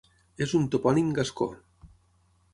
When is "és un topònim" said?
0.45-1.13